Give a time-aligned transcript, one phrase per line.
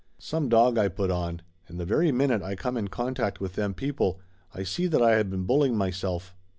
[0.17, 3.53] Some dog I put on, and the very minute I come in con tact with
[3.53, 4.19] them people
[4.51, 6.35] I see that I had been bulling my self.